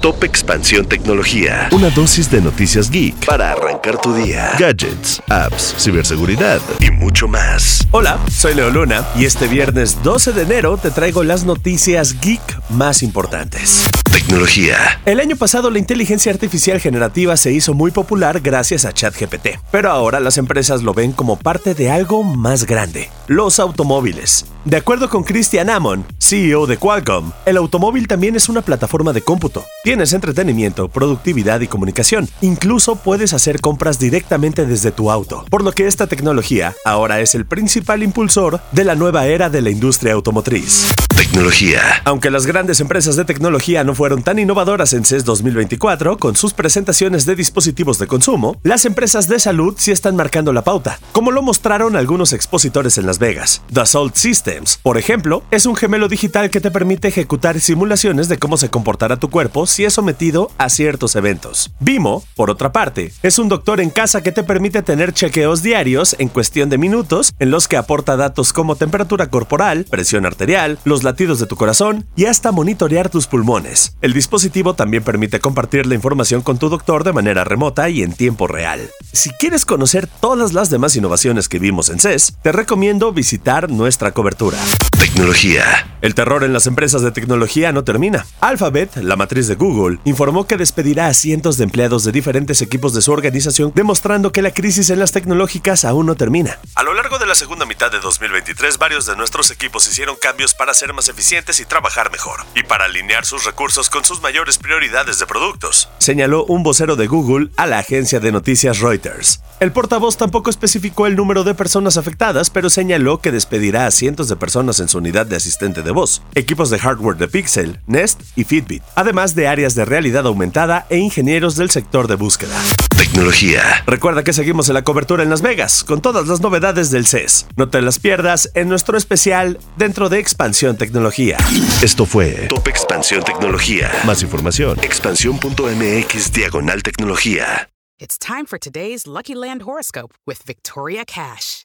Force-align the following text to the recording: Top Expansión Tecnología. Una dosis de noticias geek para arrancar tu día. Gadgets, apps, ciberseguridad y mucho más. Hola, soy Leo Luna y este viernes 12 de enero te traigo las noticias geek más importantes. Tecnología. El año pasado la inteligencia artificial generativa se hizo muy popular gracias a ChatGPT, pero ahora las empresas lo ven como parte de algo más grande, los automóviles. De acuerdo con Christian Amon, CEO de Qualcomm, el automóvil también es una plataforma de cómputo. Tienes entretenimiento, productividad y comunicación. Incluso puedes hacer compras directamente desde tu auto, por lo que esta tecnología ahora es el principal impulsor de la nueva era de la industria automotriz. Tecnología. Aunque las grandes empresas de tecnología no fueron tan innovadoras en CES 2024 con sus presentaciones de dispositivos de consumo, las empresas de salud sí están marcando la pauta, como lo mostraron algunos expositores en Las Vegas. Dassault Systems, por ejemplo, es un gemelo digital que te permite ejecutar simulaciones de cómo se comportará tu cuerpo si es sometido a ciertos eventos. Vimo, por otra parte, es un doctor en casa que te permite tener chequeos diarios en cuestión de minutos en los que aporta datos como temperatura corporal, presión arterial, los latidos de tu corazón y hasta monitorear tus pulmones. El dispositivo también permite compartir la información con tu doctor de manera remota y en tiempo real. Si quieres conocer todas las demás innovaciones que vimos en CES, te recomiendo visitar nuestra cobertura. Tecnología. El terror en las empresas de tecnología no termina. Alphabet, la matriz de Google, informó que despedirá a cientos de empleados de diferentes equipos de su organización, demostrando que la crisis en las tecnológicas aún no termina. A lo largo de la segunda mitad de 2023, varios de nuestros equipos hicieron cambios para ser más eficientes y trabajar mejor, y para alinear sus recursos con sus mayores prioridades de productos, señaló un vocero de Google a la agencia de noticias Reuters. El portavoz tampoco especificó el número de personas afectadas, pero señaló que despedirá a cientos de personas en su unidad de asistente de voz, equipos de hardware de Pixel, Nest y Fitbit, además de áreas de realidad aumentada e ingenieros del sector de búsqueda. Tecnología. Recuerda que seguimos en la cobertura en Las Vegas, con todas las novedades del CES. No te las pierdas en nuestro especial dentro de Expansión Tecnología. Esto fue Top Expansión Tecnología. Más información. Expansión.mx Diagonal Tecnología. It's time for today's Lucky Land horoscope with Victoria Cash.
Top 0.00 0.22
Expansión 0.22 0.86
Tecnología. 0.86 1.68
Una 1.72 1.90
dosis 1.90 2.30
de 2.30 2.40
noticias 2.40 2.88
geek 2.88 3.26
para 3.26 3.50
arrancar 3.50 4.00
tu 4.00 4.14
día. 4.14 4.52
Gadgets, 4.56 5.20
apps, 5.28 5.74
ciberseguridad 5.76 6.60
y 6.78 6.92
mucho 6.92 7.26
más. 7.26 7.84
Hola, 7.90 8.16
soy 8.30 8.54
Leo 8.54 8.70
Luna 8.70 9.04
y 9.16 9.24
este 9.24 9.48
viernes 9.48 10.00
12 10.04 10.34
de 10.34 10.42
enero 10.42 10.76
te 10.76 10.92
traigo 10.92 11.24
las 11.24 11.44
noticias 11.44 12.20
geek 12.20 12.40
más 12.70 13.02
importantes. 13.02 13.90
Tecnología. 14.12 15.00
El 15.04 15.18
año 15.18 15.34
pasado 15.34 15.68
la 15.68 15.80
inteligencia 15.80 16.30
artificial 16.30 16.78
generativa 16.78 17.36
se 17.36 17.50
hizo 17.50 17.74
muy 17.74 17.90
popular 17.90 18.38
gracias 18.40 18.84
a 18.84 18.92
ChatGPT, 18.92 19.58
pero 19.72 19.90
ahora 19.90 20.20
las 20.20 20.38
empresas 20.38 20.84
lo 20.84 20.94
ven 20.94 21.10
como 21.10 21.36
parte 21.40 21.74
de 21.74 21.90
algo 21.90 22.22
más 22.22 22.66
grande, 22.66 23.10
los 23.26 23.58
automóviles. 23.58 24.46
De 24.64 24.76
acuerdo 24.76 25.08
con 25.08 25.24
Christian 25.24 25.70
Amon, 25.70 26.04
CEO 26.28 26.66
de 26.66 26.76
Qualcomm, 26.76 27.32
el 27.46 27.56
automóvil 27.56 28.06
también 28.06 28.36
es 28.36 28.50
una 28.50 28.60
plataforma 28.60 29.14
de 29.14 29.22
cómputo. 29.22 29.64
Tienes 29.82 30.12
entretenimiento, 30.12 30.90
productividad 30.90 31.62
y 31.62 31.68
comunicación. 31.68 32.28
Incluso 32.42 32.96
puedes 32.96 33.32
hacer 33.32 33.62
compras 33.62 33.98
directamente 33.98 34.66
desde 34.66 34.92
tu 34.92 35.10
auto, 35.10 35.46
por 35.48 35.64
lo 35.64 35.72
que 35.72 35.86
esta 35.86 36.06
tecnología 36.06 36.74
ahora 36.84 37.20
es 37.20 37.34
el 37.34 37.46
principal 37.46 38.02
impulsor 38.02 38.60
de 38.72 38.84
la 38.84 38.94
nueva 38.94 39.24
era 39.24 39.48
de 39.48 39.62
la 39.62 39.70
industria 39.70 40.12
automotriz. 40.12 40.88
Tecnología. 41.16 41.80
Aunque 42.04 42.30
las 42.30 42.46
grandes 42.46 42.80
empresas 42.80 43.16
de 43.16 43.24
tecnología 43.24 43.82
no 43.82 43.94
fueron 43.94 44.22
tan 44.22 44.38
innovadoras 44.38 44.92
en 44.92 45.06
CES 45.06 45.24
2024 45.24 46.18
con 46.18 46.36
sus 46.36 46.52
presentaciones 46.52 47.24
de 47.24 47.36
dispositivos 47.36 47.98
de 47.98 48.06
consumo, 48.06 48.60
las 48.62 48.84
empresas 48.84 49.28
de 49.28 49.40
salud 49.40 49.74
sí 49.78 49.92
están 49.92 50.14
marcando 50.14 50.52
la 50.52 50.62
pauta, 50.62 51.00
como 51.12 51.30
lo 51.30 51.40
mostraron 51.40 51.96
algunos 51.96 52.34
expositores 52.34 52.98
en 52.98 53.06
Las 53.06 53.18
Vegas. 53.18 53.62
Dassault 53.70 54.14
Systems, 54.14 54.78
por 54.82 54.98
ejemplo, 54.98 55.42
es 55.50 55.64
un 55.64 55.74
gemelo 55.74 56.06
digital 56.06 56.17
que 56.18 56.60
te 56.60 56.72
permite 56.72 57.06
ejecutar 57.06 57.60
simulaciones 57.60 58.28
de 58.28 58.38
cómo 58.38 58.56
se 58.56 58.70
comportará 58.70 59.18
tu 59.18 59.30
cuerpo 59.30 59.66
si 59.66 59.84
es 59.84 59.92
sometido 59.92 60.50
a 60.58 60.68
ciertos 60.68 61.14
eventos. 61.14 61.70
Vimo, 61.78 62.24
por 62.34 62.50
otra 62.50 62.72
parte, 62.72 63.12
es 63.22 63.38
un 63.38 63.48
doctor 63.48 63.80
en 63.80 63.90
casa 63.90 64.20
que 64.20 64.32
te 64.32 64.42
permite 64.42 64.82
tener 64.82 65.12
chequeos 65.12 65.62
diarios 65.62 66.16
en 66.18 66.28
cuestión 66.28 66.70
de 66.70 66.78
minutos 66.78 67.32
en 67.38 67.52
los 67.52 67.68
que 67.68 67.76
aporta 67.76 68.16
datos 68.16 68.52
como 68.52 68.74
temperatura 68.74 69.28
corporal, 69.30 69.86
presión 69.88 70.26
arterial, 70.26 70.80
los 70.84 71.04
latidos 71.04 71.38
de 71.38 71.46
tu 71.46 71.54
corazón 71.54 72.04
y 72.16 72.24
hasta 72.24 72.50
monitorear 72.50 73.10
tus 73.10 73.28
pulmones. 73.28 73.96
El 74.00 74.12
dispositivo 74.12 74.74
también 74.74 75.04
permite 75.04 75.38
compartir 75.38 75.86
la 75.86 75.94
información 75.94 76.42
con 76.42 76.58
tu 76.58 76.68
doctor 76.68 77.04
de 77.04 77.12
manera 77.12 77.44
remota 77.44 77.88
y 77.90 78.02
en 78.02 78.12
tiempo 78.12 78.48
real. 78.48 78.90
Si 79.12 79.30
quieres 79.30 79.64
conocer 79.64 80.08
todas 80.20 80.52
las 80.52 80.68
demás 80.68 80.96
innovaciones 80.96 81.48
que 81.48 81.60
vimos 81.60 81.90
en 81.90 82.00
CES, 82.00 82.38
te 82.42 82.50
recomiendo 82.50 83.12
visitar 83.12 83.70
nuestra 83.70 84.10
cobertura. 84.10 84.58
Tecnología. 84.98 85.86
El 86.00 86.14
terror 86.14 86.42
en 86.42 86.52
las 86.52 86.66
empresas 86.66 87.02
de 87.02 87.12
tecnología 87.12 87.70
no 87.70 87.84
termina. 87.84 88.26
Alphabet, 88.40 88.96
la 88.96 89.14
matriz 89.14 89.46
de 89.46 89.54
Google, 89.54 89.98
informó 90.04 90.46
que 90.46 90.56
despedirá 90.56 91.06
a 91.06 91.14
cientos 91.14 91.56
de 91.56 91.64
empleados 91.64 92.02
de 92.04 92.10
diferentes 92.10 92.62
equipos 92.62 92.94
de 92.94 93.02
su 93.02 93.12
organización, 93.12 93.72
demostrando 93.74 94.32
que 94.32 94.42
la 94.42 94.50
crisis 94.50 94.90
en 94.90 94.98
las 94.98 95.12
tecnológicas 95.12 95.84
aún 95.84 96.06
no 96.06 96.16
termina. 96.16 96.58
A 96.74 96.82
lo 96.82 96.94
largo 96.94 97.07
de 97.07 97.07
la 97.28 97.34
segunda 97.34 97.66
mitad 97.66 97.92
de 97.92 98.00
2023, 98.00 98.78
varios 98.78 99.04
de 99.04 99.14
nuestros 99.14 99.50
equipos 99.50 99.86
hicieron 99.86 100.16
cambios 100.16 100.54
para 100.54 100.72
ser 100.72 100.94
más 100.94 101.10
eficientes 101.10 101.60
y 101.60 101.66
trabajar 101.66 102.10
mejor, 102.10 102.40
y 102.54 102.62
para 102.62 102.86
alinear 102.86 103.26
sus 103.26 103.44
recursos 103.44 103.90
con 103.90 104.02
sus 104.02 104.22
mayores 104.22 104.56
prioridades 104.56 105.18
de 105.18 105.26
productos, 105.26 105.90
señaló 105.98 106.46
un 106.46 106.62
vocero 106.62 106.96
de 106.96 107.06
Google 107.06 107.50
a 107.56 107.66
la 107.66 107.80
agencia 107.80 108.18
de 108.18 108.32
noticias 108.32 108.78
Reuters. 108.78 109.42
El 109.60 109.72
portavoz 109.72 110.16
tampoco 110.16 110.48
especificó 110.48 111.06
el 111.06 111.16
número 111.16 111.44
de 111.44 111.54
personas 111.54 111.98
afectadas, 111.98 112.48
pero 112.48 112.70
señaló 112.70 113.20
que 113.20 113.30
despedirá 113.30 113.86
a 113.86 113.90
cientos 113.90 114.28
de 114.28 114.36
personas 114.36 114.80
en 114.80 114.88
su 114.88 114.96
unidad 114.96 115.26
de 115.26 115.36
asistente 115.36 115.82
de 115.82 115.90
voz, 115.90 116.22
equipos 116.34 116.70
de 116.70 116.78
hardware 116.78 117.18
de 117.18 117.28
Pixel, 117.28 117.78
Nest 117.86 118.22
y 118.36 118.44
Fitbit, 118.44 118.82
además 118.94 119.34
de 119.34 119.48
áreas 119.48 119.74
de 119.74 119.84
realidad 119.84 120.26
aumentada 120.26 120.86
e 120.88 120.96
ingenieros 120.96 121.56
del 121.56 121.70
sector 121.70 122.08
de 122.08 122.14
búsqueda. 122.14 122.56
Tecnología. 122.96 123.82
Recuerda 123.86 124.24
que 124.24 124.32
seguimos 124.32 124.68
en 124.68 124.74
la 124.74 124.82
cobertura 124.82 125.22
en 125.22 125.30
Las 125.30 125.42
Vegas, 125.42 125.84
con 125.84 126.00
todas 126.00 126.26
las 126.26 126.40
novedades 126.40 126.90
del 126.90 127.06
CES. 127.18 127.46
No 127.56 127.68
te 127.68 127.82
las 127.82 127.98
pierdas 127.98 128.50
en 128.54 128.68
nuestro 128.68 128.96
especial 128.96 129.58
dentro 129.76 130.08
de 130.08 130.18
Expansión 130.18 130.76
Tecnología. 130.76 131.38
Esto 131.82 132.06
fue 132.06 132.46
Top 132.48 132.66
Expansión 132.68 133.22
Tecnología. 133.24 133.90
Más 134.04 134.22
información. 134.22 134.78
Expansión.mx 134.82 136.32
Diagonal 136.32 136.82
Tecnología. 136.82 137.70
It's 138.00 138.16
time 138.16 138.46
for 138.46 138.58
today's 138.58 139.06
Lucky 139.06 139.34
Land 139.34 139.62
horoscope 139.62 140.14
with 140.24 140.44
Victoria 140.46 141.04
Cash. 141.04 141.64